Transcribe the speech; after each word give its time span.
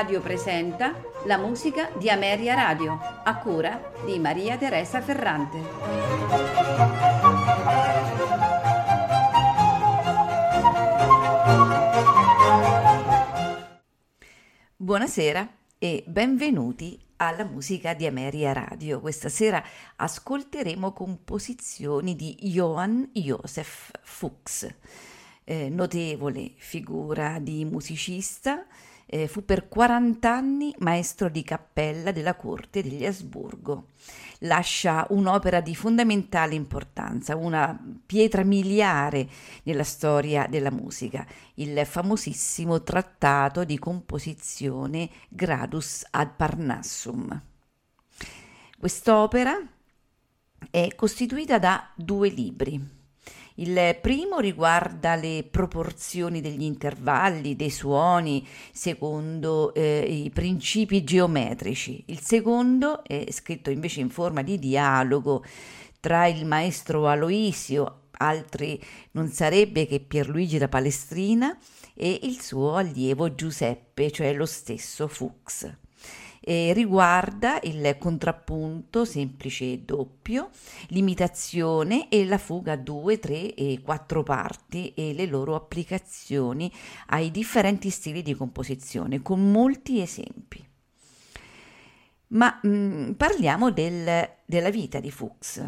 Radio 0.00 0.22
presenta 0.22 0.98
la 1.26 1.36
musica 1.36 1.90
di 1.98 2.08
Ameria 2.08 2.54
Radio, 2.54 2.98
a 3.22 3.36
cura 3.36 3.92
di 4.06 4.18
Maria 4.18 4.56
Teresa 4.56 5.02
Ferrante. 5.02 5.58
Buonasera 14.74 15.46
e 15.78 16.02
benvenuti 16.06 16.98
alla 17.16 17.44
musica 17.44 17.92
di 17.92 18.06
Ameria 18.06 18.54
Radio. 18.54 19.00
Questa 19.00 19.28
sera 19.28 19.62
ascolteremo 19.96 20.94
composizioni 20.94 22.16
di 22.16 22.34
Johann 22.40 23.02
Josef 23.12 23.90
Fuchs 24.00 24.66
eh, 25.50 25.68
notevole 25.68 26.52
figura 26.58 27.40
di 27.40 27.64
musicista, 27.64 28.64
eh, 29.12 29.26
fu 29.26 29.44
per 29.44 29.66
40 29.68 30.32
anni 30.32 30.72
maestro 30.78 31.28
di 31.28 31.42
cappella 31.42 32.12
della 32.12 32.36
corte 32.36 32.80
degli 32.80 33.04
Asburgo. 33.04 33.88
Lascia 34.44 35.04
un'opera 35.10 35.60
di 35.60 35.74
fondamentale 35.74 36.54
importanza, 36.54 37.36
una 37.36 37.78
pietra 38.06 38.44
miliare 38.44 39.28
nella 39.64 39.82
storia 39.82 40.46
della 40.46 40.70
musica, 40.70 41.26
il 41.54 41.84
famosissimo 41.84 42.82
trattato 42.82 43.64
di 43.64 43.78
composizione 43.78 45.10
Gradus 45.28 46.06
ad 46.10 46.30
Parnassum. 46.36 47.42
Quest'opera 48.78 49.60
è 50.70 50.88
costituita 50.94 51.58
da 51.58 51.90
due 51.96 52.28
libri, 52.28 52.99
il 53.56 53.98
primo 54.00 54.38
riguarda 54.38 55.14
le 55.16 55.46
proporzioni 55.50 56.40
degli 56.40 56.62
intervalli 56.62 57.56
dei 57.56 57.70
suoni 57.70 58.46
secondo 58.72 59.74
eh, 59.74 60.00
i 60.00 60.30
principi 60.30 61.04
geometrici. 61.04 62.04
Il 62.06 62.20
secondo 62.20 63.04
è 63.04 63.26
scritto 63.30 63.70
invece 63.70 64.00
in 64.00 64.10
forma 64.10 64.42
di 64.42 64.58
dialogo 64.58 65.44
tra 66.00 66.26
il 66.26 66.46
maestro 66.46 67.08
Aloisio, 67.08 68.08
altri 68.12 68.82
non 69.12 69.28
sarebbe 69.28 69.86
che 69.86 70.00
Pierluigi 70.00 70.56
da 70.56 70.68
Palestrina, 70.68 71.56
e 71.94 72.20
il 72.22 72.40
suo 72.40 72.76
allievo 72.76 73.34
Giuseppe, 73.34 74.10
cioè 74.10 74.32
lo 74.32 74.46
stesso 74.46 75.06
Fuchs 75.06 75.79
e 76.50 76.72
riguarda 76.72 77.60
il 77.62 77.94
contrappunto 77.96 79.04
semplice 79.04 79.72
e 79.72 79.78
doppio, 79.84 80.50
l'imitazione 80.88 82.08
e 82.08 82.24
la 82.24 82.38
fuga 82.38 82.72
a 82.72 82.76
due, 82.76 83.20
tre 83.20 83.54
e 83.54 83.78
quattro 83.84 84.24
parti 84.24 84.92
e 84.94 85.14
le 85.14 85.26
loro 85.26 85.54
applicazioni 85.54 86.68
ai 87.06 87.30
differenti 87.30 87.88
stili 87.88 88.22
di 88.22 88.34
composizione, 88.34 89.22
con 89.22 89.52
molti 89.52 90.00
esempi. 90.00 90.66
Ma 92.30 92.58
mh, 92.60 92.68
mm, 92.68 93.10
parliamo 93.12 93.70
del, 93.70 94.28
della 94.44 94.70
vita 94.70 94.98
di 94.98 95.12
Fuchs. 95.12 95.64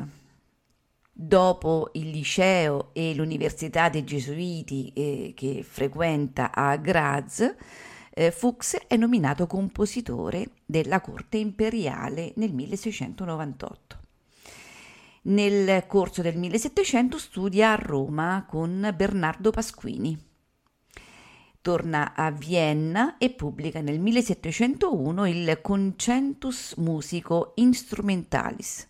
Dopo 1.12 1.91
il 1.92 2.10
liceo 2.10 2.91
e 2.92 3.14
l'università 3.14 3.88
dei 3.88 4.03
Gesuiti 4.03 4.92
eh, 4.97 5.33
che 5.36 5.62
frequenta 5.62 6.50
a 6.53 6.75
Graz, 6.77 7.55
eh, 8.15 8.31
Fuchs 8.31 8.77
è 8.87 8.97
nominato 8.97 9.47
compositore 9.47 10.51
della 10.67 11.01
corte 11.01 11.39
imperiale 11.39 12.33
nel 12.37 12.53
1698. 12.53 13.99
Nel 15.25 15.87
corso 15.87 16.21
del 16.21 16.37
1700 16.37 17.19
studia 17.19 17.72
a 17.72 17.77
Roma 17.77 18.45
con 18.49 18.93
Bernardo 18.95 19.51
Pasquini. 19.51 20.31
Torna 21.61 22.15
a 22.17 22.33
Vienna 22.33 23.19
e 23.19 23.31
pubblica 23.31 23.81
nel 23.81 24.01
1701 24.01 25.27
il 25.27 25.61
Concentus 25.62 26.75
Musico 26.75 27.53
Instrumentalis, 27.55 28.89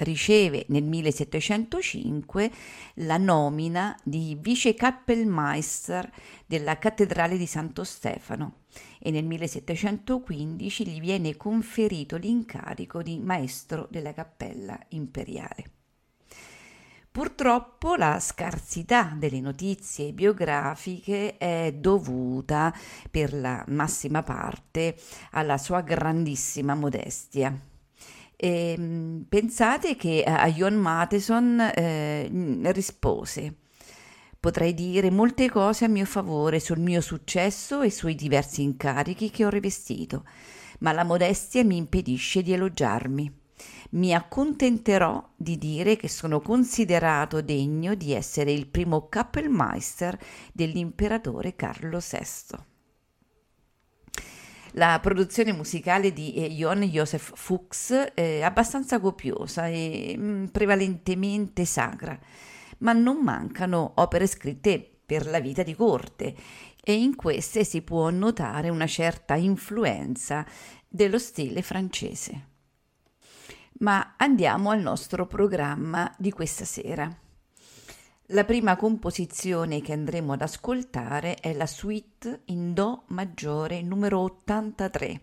riceve 0.00 0.64
nel 0.68 0.84
1705 0.84 2.50
la 2.94 3.16
nomina 3.16 3.98
di 4.02 4.36
vice 4.40 4.74
Kappelmeister 4.74 6.10
della 6.46 6.78
cattedrale 6.78 7.36
di 7.36 7.46
Santo 7.46 7.84
Stefano 7.84 8.60
e 8.98 9.10
nel 9.10 9.24
1715 9.24 10.86
gli 10.86 11.00
viene 11.00 11.36
conferito 11.36 12.16
l'incarico 12.16 13.02
di 13.02 13.18
maestro 13.18 13.86
della 13.90 14.12
cappella 14.12 14.78
imperiale. 14.88 15.70
Purtroppo 17.12 17.96
la 17.96 18.20
scarsità 18.20 19.14
delle 19.16 19.40
notizie 19.40 20.12
biografiche 20.12 21.38
è 21.38 21.74
dovuta 21.76 22.72
per 23.10 23.34
la 23.34 23.64
massima 23.68 24.22
parte 24.22 24.94
alla 25.32 25.58
sua 25.58 25.80
grandissima 25.80 26.76
modestia. 26.76 27.69
E, 28.42 28.74
ehm, 28.78 29.26
pensate 29.28 29.96
che 29.96 30.22
a 30.24 30.50
John 30.50 30.74
Matheson 30.74 31.60
eh, 31.74 32.28
rispose 32.72 33.56
Potrei 34.40 34.72
dire 34.72 35.10
molte 35.10 35.50
cose 35.50 35.84
a 35.84 35.88
mio 35.88 36.06
favore 36.06 36.60
sul 36.60 36.78
mio 36.78 37.02
successo 37.02 37.82
e 37.82 37.90
sui 37.90 38.14
diversi 38.14 38.62
incarichi 38.62 39.30
che 39.30 39.44
ho 39.44 39.50
rivestito, 39.50 40.24
ma 40.78 40.92
la 40.92 41.04
modestia 41.04 41.62
mi 41.62 41.76
impedisce 41.76 42.42
di 42.42 42.54
elogiarmi. 42.54 43.30
Mi 43.90 44.14
accontenterò 44.14 45.22
di 45.36 45.58
dire 45.58 45.96
che 45.96 46.08
sono 46.08 46.40
considerato 46.40 47.42
degno 47.42 47.94
di 47.94 48.14
essere 48.14 48.50
il 48.50 48.66
primo 48.66 49.08
Kappelmeister 49.10 50.18
dell'imperatore 50.54 51.54
Carlo 51.54 51.98
VI. 51.98 52.69
La 54.74 55.00
produzione 55.00 55.52
musicale 55.52 56.12
di 56.12 56.34
eh, 56.34 56.50
Johann 56.50 56.82
Josef 56.82 57.32
Fuchs 57.34 57.90
è 58.14 58.42
abbastanza 58.42 59.00
copiosa 59.00 59.66
e 59.66 60.14
mm, 60.16 60.44
prevalentemente 60.46 61.64
sacra, 61.64 62.16
ma 62.78 62.92
non 62.92 63.18
mancano 63.18 63.92
opere 63.96 64.28
scritte 64.28 65.00
per 65.04 65.26
la 65.26 65.40
vita 65.40 65.64
di 65.64 65.74
corte 65.74 66.34
e 66.82 66.94
in 66.94 67.16
queste 67.16 67.64
si 67.64 67.82
può 67.82 68.10
notare 68.10 68.68
una 68.68 68.86
certa 68.86 69.34
influenza 69.34 70.46
dello 70.88 71.18
stile 71.18 71.62
francese. 71.62 72.46
Ma 73.80 74.14
andiamo 74.16 74.70
al 74.70 74.80
nostro 74.80 75.26
programma 75.26 76.14
di 76.16 76.30
questa 76.30 76.64
sera. 76.64 77.12
La 78.32 78.44
prima 78.44 78.76
composizione 78.76 79.80
che 79.80 79.92
andremo 79.92 80.34
ad 80.34 80.42
ascoltare 80.42 81.34
è 81.34 81.52
la 81.52 81.66
suite 81.66 82.42
in 82.44 82.72
Do 82.74 83.02
maggiore 83.08 83.82
numero 83.82 84.20
83, 84.20 85.20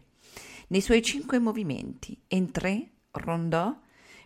nei 0.67 0.81
suoi 0.81 1.01
cinque 1.01 1.39
movimenti, 1.39 2.21
entrée, 2.27 2.85
rondò, 3.11 3.73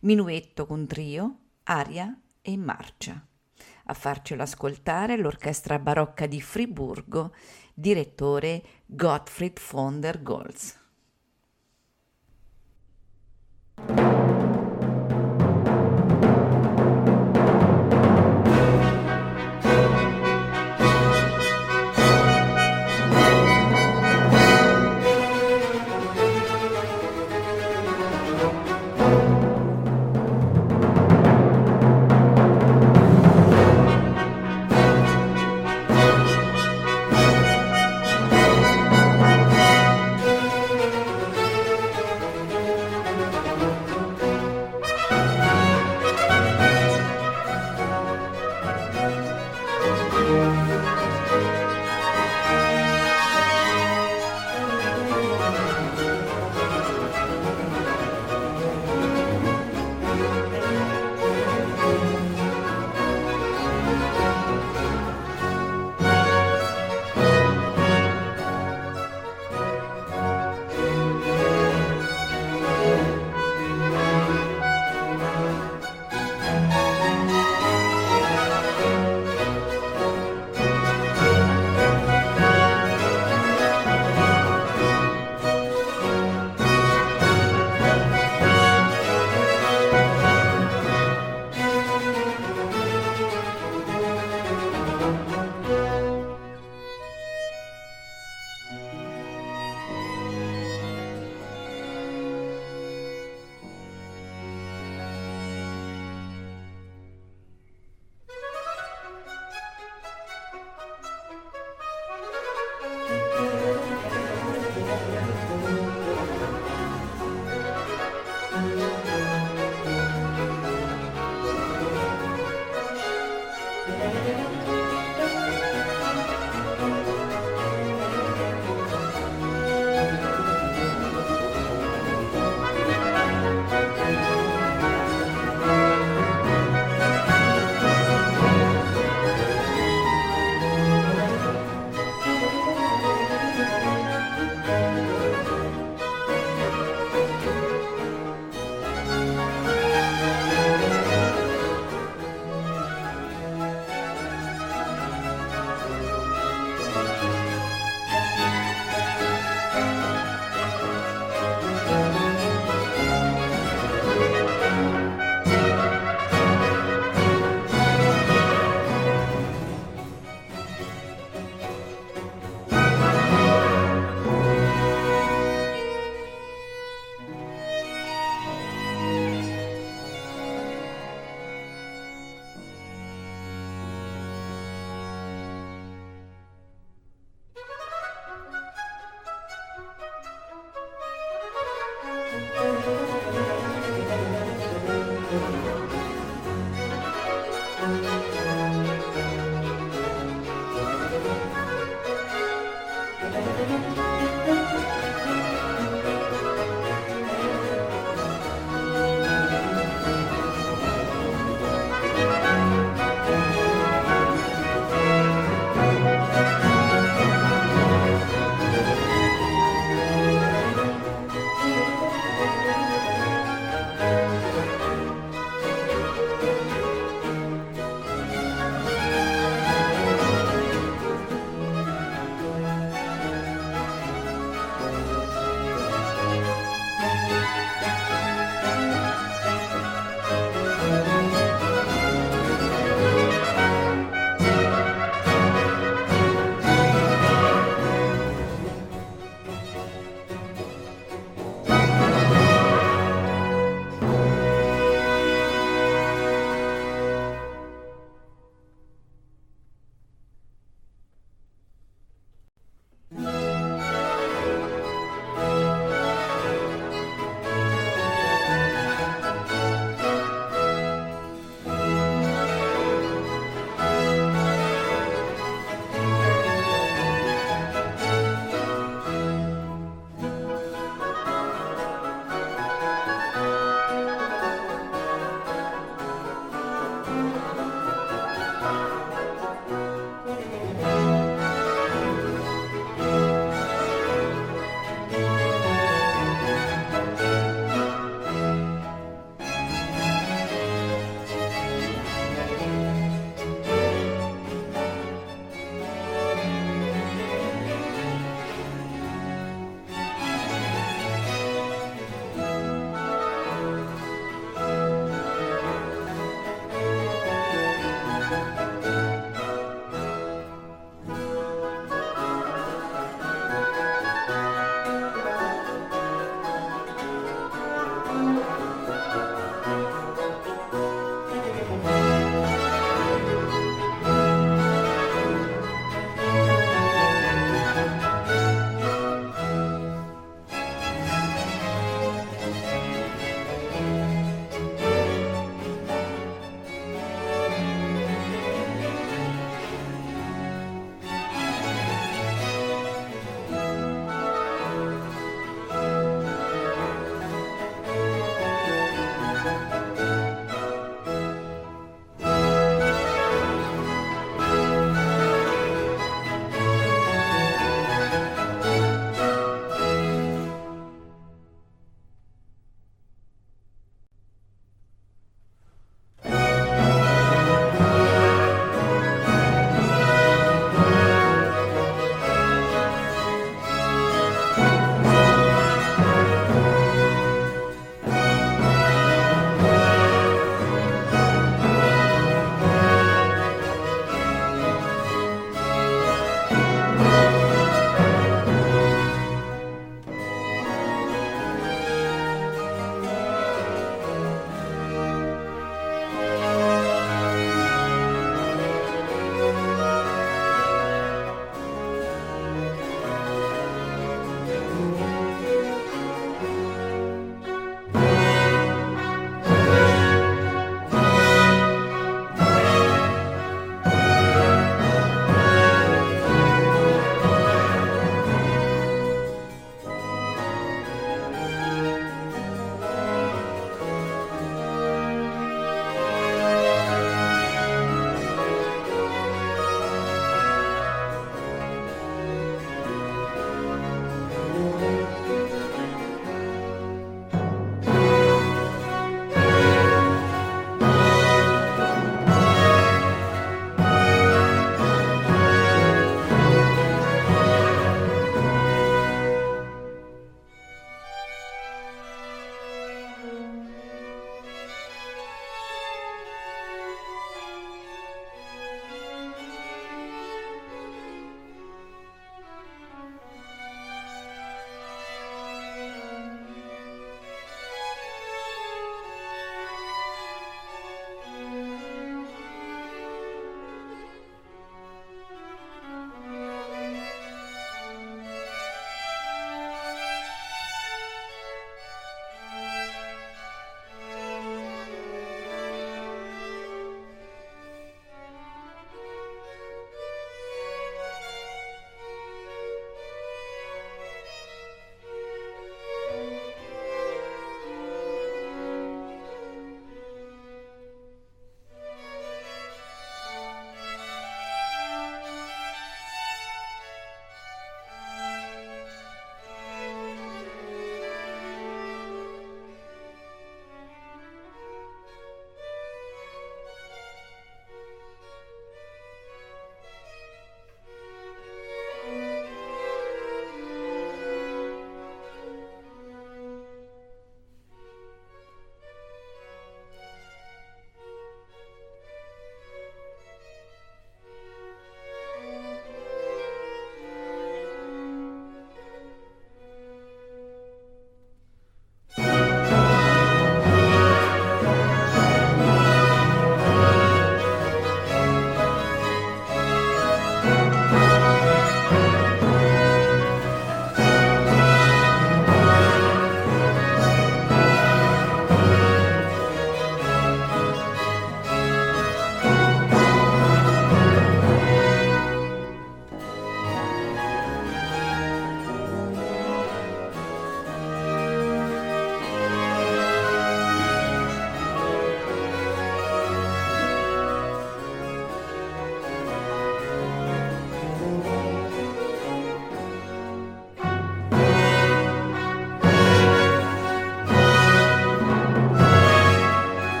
minuetto 0.00 0.64
con 0.64 0.86
trio, 0.86 1.40
aria 1.64 2.18
e 2.40 2.56
marcia. 2.56 3.22
A 3.84 3.92
farcelo 3.92 4.44
ascoltare 4.44 5.18
l'orchestra 5.18 5.78
barocca 5.78 6.24
di 6.24 6.40
Friburgo, 6.40 7.34
direttore 7.74 8.62
Gottfried 8.86 9.60
von 9.70 10.00
der 10.00 10.22
Goltz. 10.22 10.79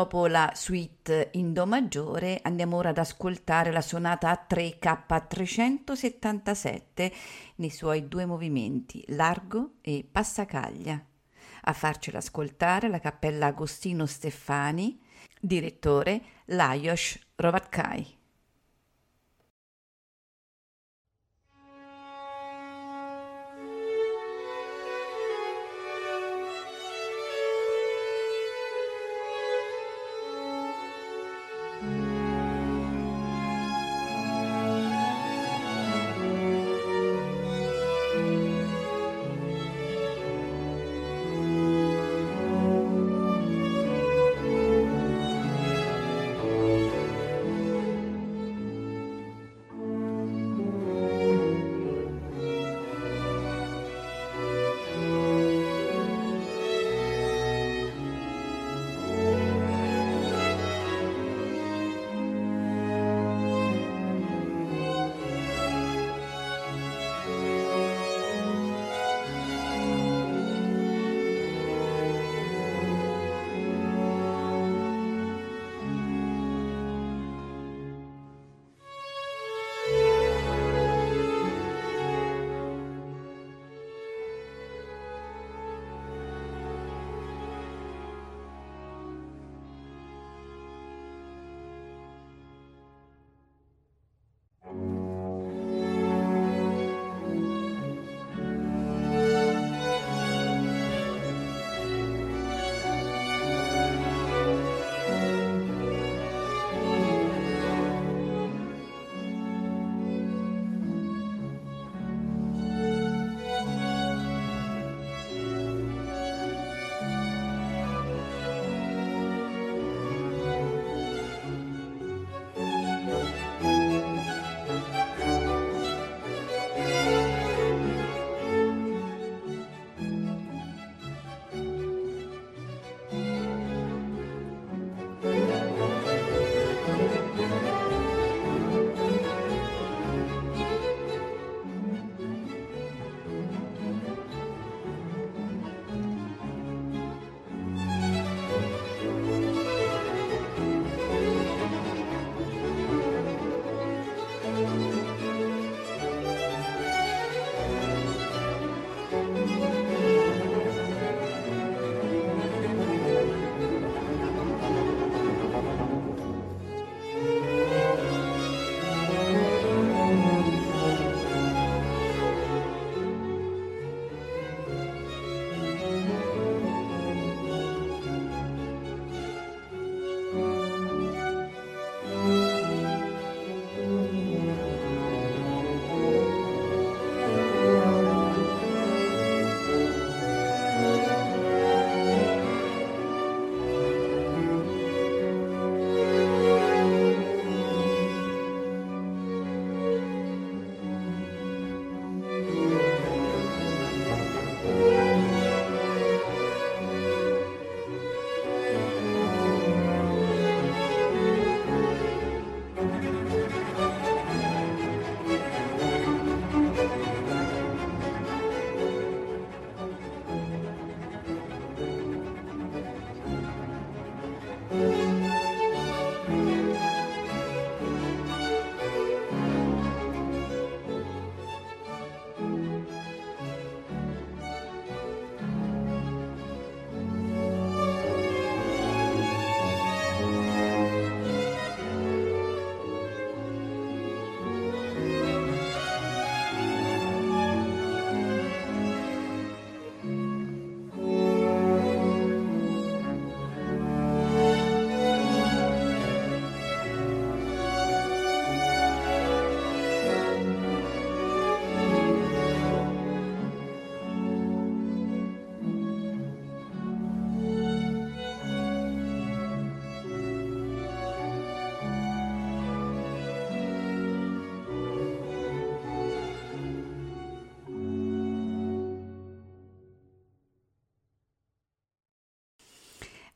Dopo 0.00 0.28
la 0.28 0.52
suite 0.54 1.28
in 1.32 1.52
Do 1.52 1.66
maggiore 1.66 2.40
andiamo 2.42 2.78
ora 2.78 2.88
ad 2.88 2.96
ascoltare 2.96 3.70
la 3.70 3.82
sonata 3.82 4.46
A3 4.48 4.78
K377 4.80 7.12
nei 7.56 7.68
suoi 7.68 8.08
due 8.08 8.24
movimenti, 8.24 9.04
largo 9.08 9.72
e 9.82 10.08
passacaglia. 10.10 11.04
A 11.64 11.72
farcela 11.74 12.16
ascoltare 12.16 12.88
la 12.88 12.98
cappella 12.98 13.48
Agostino 13.48 14.06
Steffani, 14.06 14.98
direttore 15.38 16.22
Lajos 16.46 17.18
Rovatkai. 17.34 18.19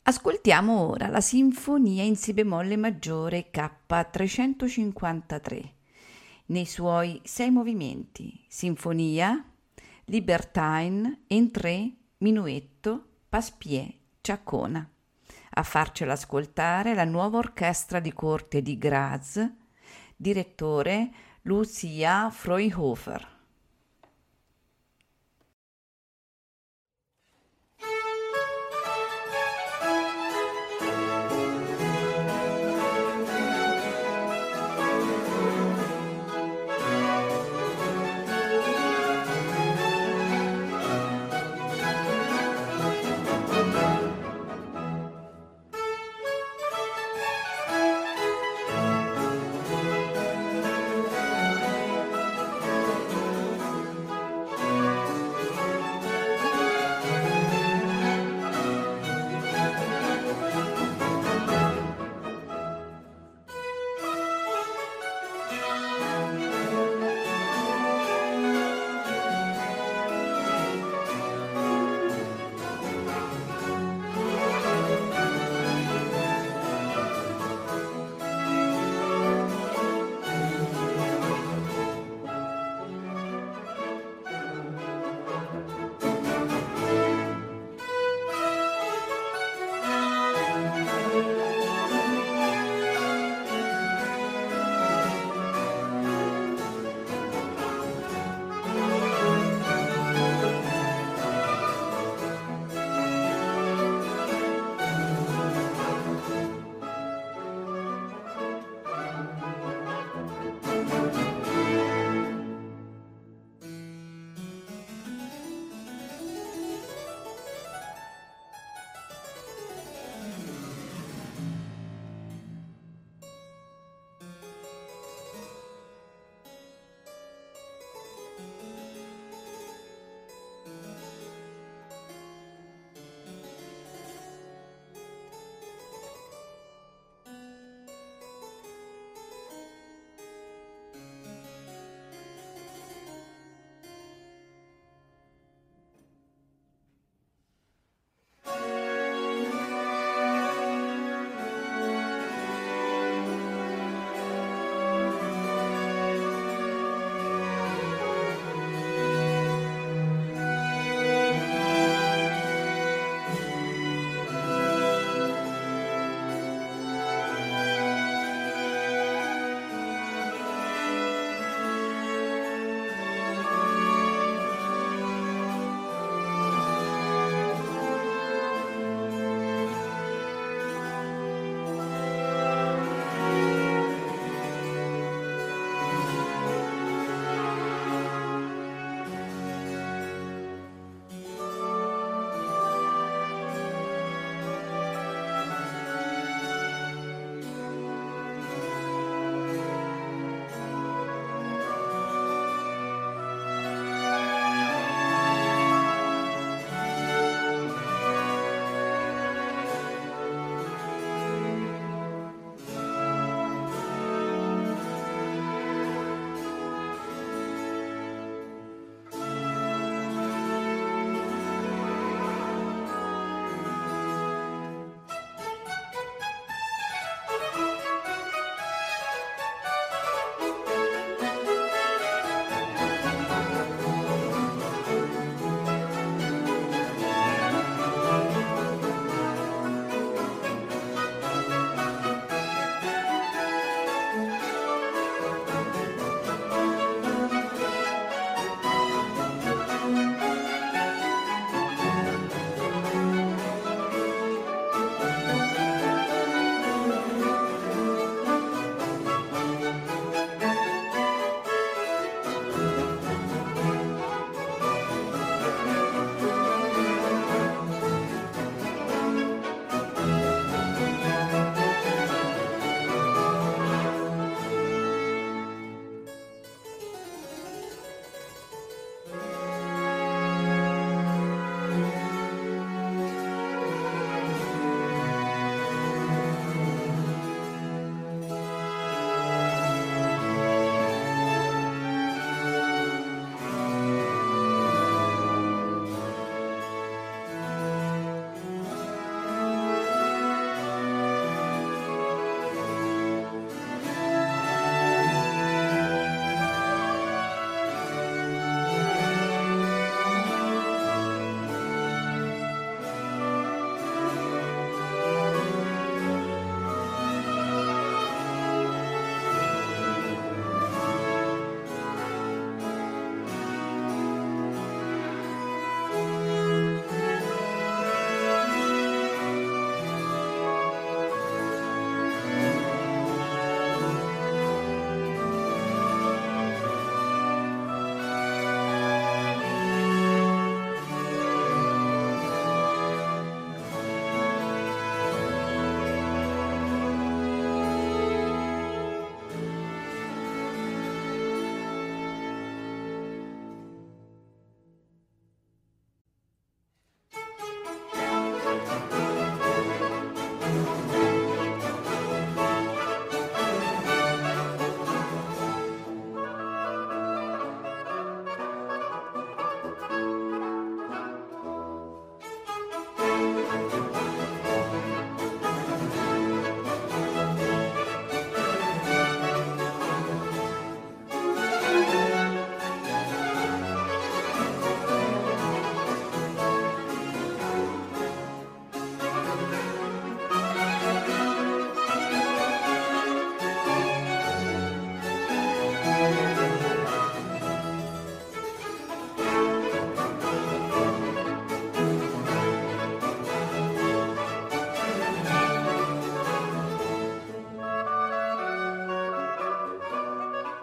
Ascoltiamo 0.06 0.90
ora 0.90 1.08
la 1.08 1.22
Sinfonia 1.22 2.02
in 2.02 2.14
Si 2.14 2.34
bemolle 2.34 2.76
maggiore 2.76 3.48
K353 3.50 5.62
nei 6.48 6.66
suoi 6.66 7.22
sei 7.24 7.50
movimenti 7.50 8.44
Sinfonia, 8.46 9.42
Libertine 10.04 11.22
in 11.28 11.50
tre, 11.50 11.90
Minuetto, 12.18 13.06
Paspier, 13.30 13.90
Ciaccona. 14.20 14.86
A 15.52 15.62
farcela 15.62 16.12
ascoltare 16.12 16.92
la 16.92 17.04
nuova 17.04 17.38
orchestra 17.38 17.98
di 17.98 18.12
corte 18.12 18.60
di 18.60 18.76
Graz, 18.76 19.42
direttore 20.14 21.12
Lucia 21.44 22.28
Freuhofer. 22.28 23.33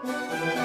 Música 0.04 0.61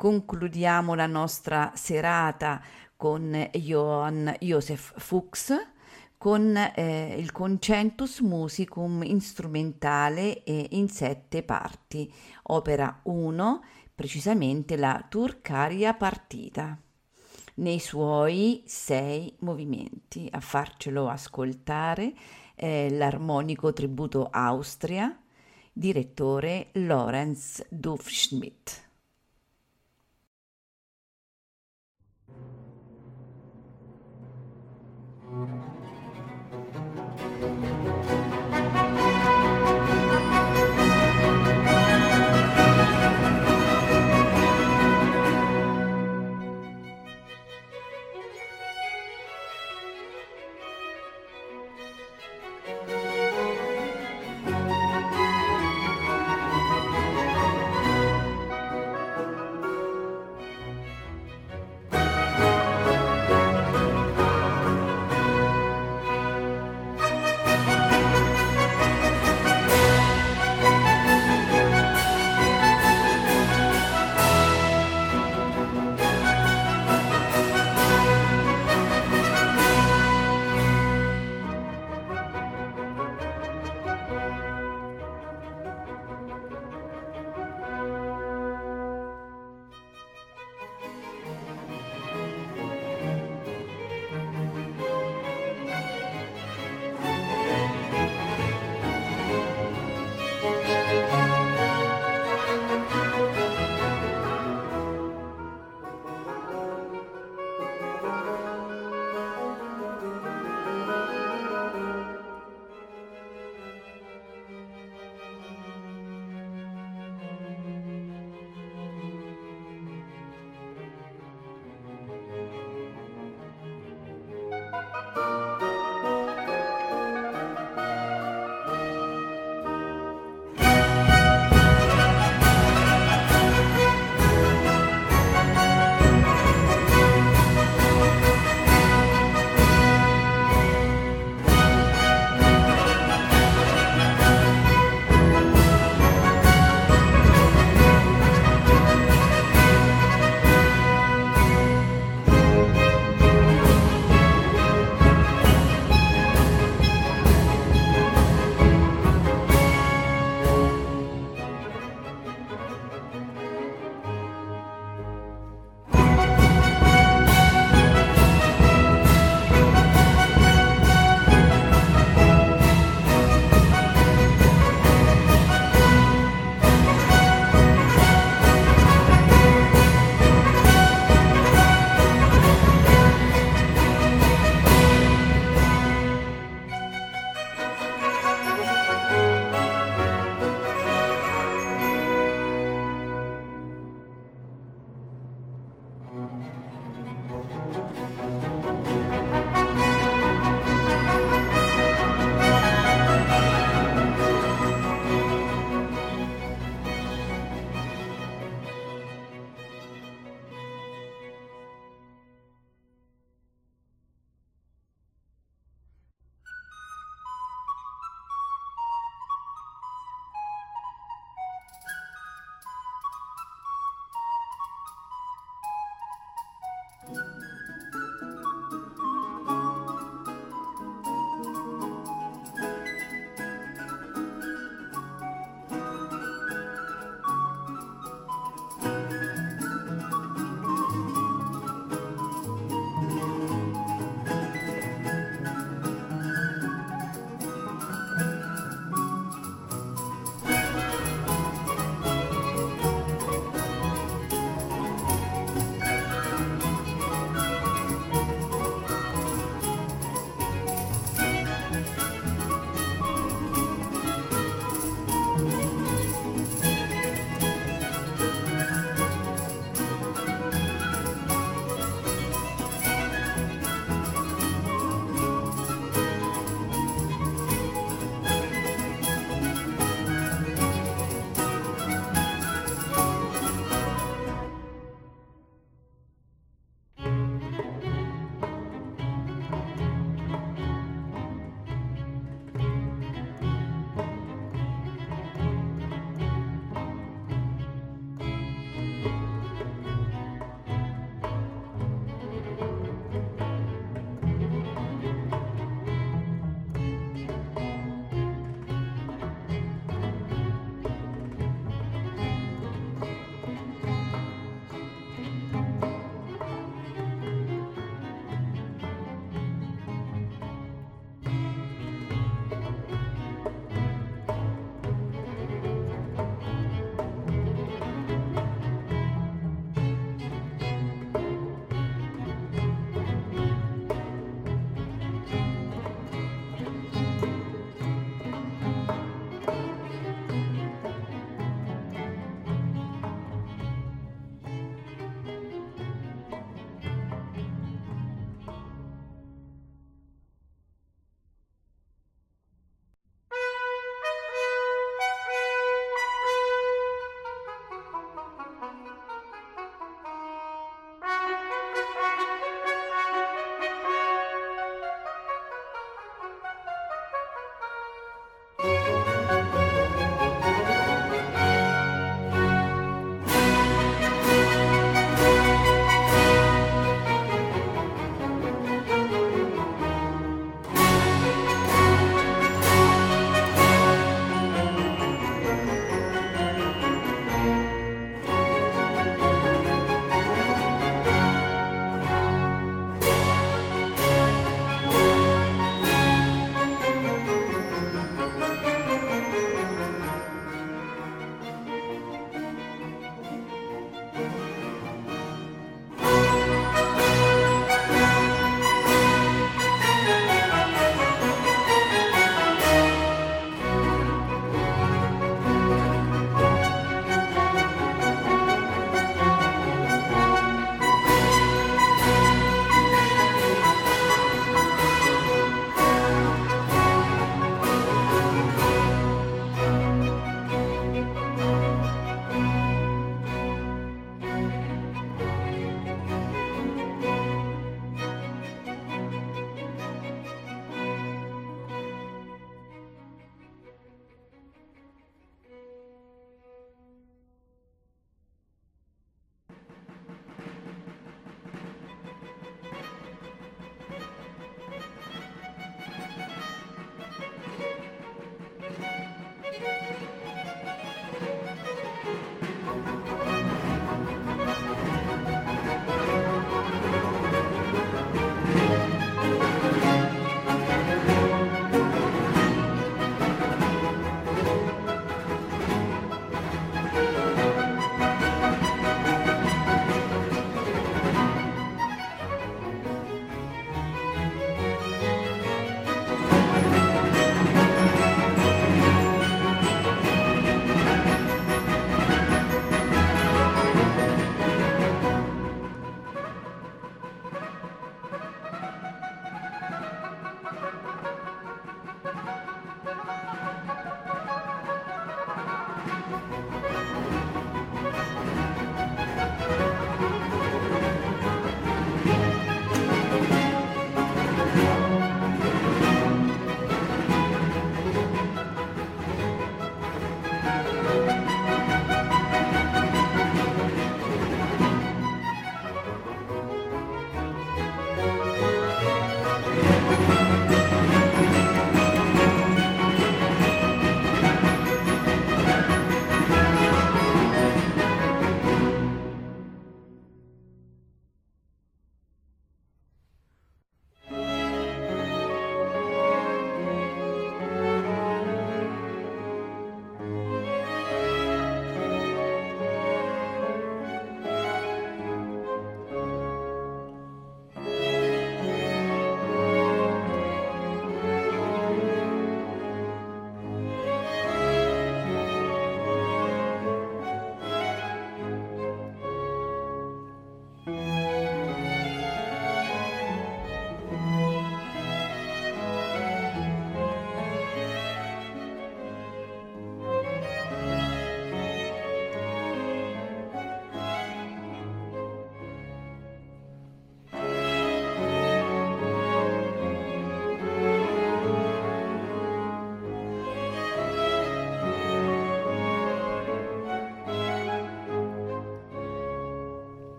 concludiamo 0.00 0.94
la 0.94 1.06
nostra 1.06 1.72
serata 1.74 2.62
con 2.96 3.50
Johann 3.52 4.30
Josef 4.38 4.94
Fuchs 4.96 5.54
con 6.16 6.56
eh, 6.56 7.16
il 7.18 7.30
Concentus 7.32 8.20
Musicum 8.20 9.02
strumentale 9.18 10.42
eh, 10.44 10.68
in 10.70 10.88
sette 10.88 11.42
parti, 11.42 12.10
opera 12.44 13.00
1, 13.02 13.62
precisamente 13.94 14.78
la 14.78 15.04
Turcaria 15.06 15.92
partita, 15.92 16.80
nei 17.56 17.78
suoi 17.78 18.62
sei 18.64 19.34
movimenti. 19.40 20.28
A 20.30 20.40
farcelo 20.40 21.10
ascoltare 21.10 22.14
eh, 22.54 22.88
l'armonico 22.90 23.74
tributo 23.74 24.30
Austria, 24.30 25.14
direttore 25.70 26.68
Lorenz 26.72 27.62
Dufschmidt. 27.68 28.88